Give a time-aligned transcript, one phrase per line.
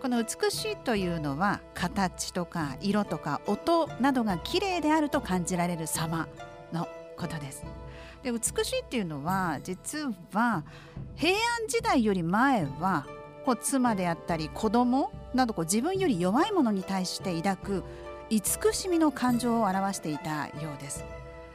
[0.00, 6.26] この美しいというのは形とか色とか音などが綺麗であると感じられる様
[6.72, 7.64] のことです。
[8.22, 10.64] で美しいっていうのは実は
[11.16, 13.06] 平安時代より前は
[13.44, 17.84] こう妻であったり子供などこう自分より弱いものに対して抱く
[18.30, 21.04] 慈しみの感情を表していたようです。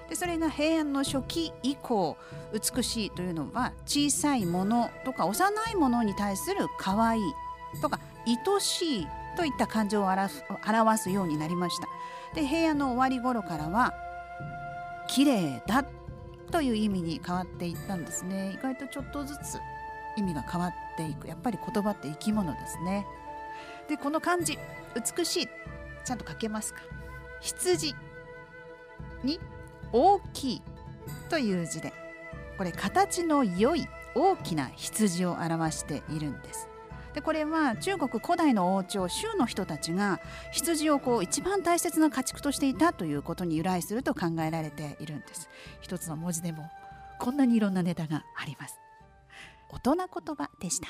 [0.07, 2.15] でそれが平安の初期以降
[2.53, 7.23] 美しいというのは小さいものとか幼いものに対する可愛い
[7.81, 10.29] とか愛しいといった感情を表
[10.97, 11.87] すようになりました。
[12.33, 13.93] で平安の終わり頃からは
[15.07, 15.85] 綺麗だ
[16.51, 18.53] という意味に変わっていったんですね。
[18.53, 19.59] 意外とちょっとずつ
[20.17, 21.27] 意味が変わっていく。
[21.27, 23.05] やっぱり言葉って生き物ですね。
[23.87, 24.57] でこの漢字
[25.17, 25.49] 美しい。
[26.03, 26.81] ちゃんと書けますか？
[27.41, 27.95] 羊
[29.23, 29.39] に
[29.91, 30.61] 大きい
[31.29, 31.93] という字で
[32.57, 36.69] これ形の良い大きな羊を表しているんです。
[37.15, 40.19] でこれは中国古代の王朝州の人たちが
[40.51, 45.49] 羊をこう一番大切な家畜としていたということに由来すると考えられているんです。
[45.79, 46.69] 一つの文字でも
[47.17, 48.77] こんなにいろんなネタがあります。
[49.69, 50.89] 大人言葉でした。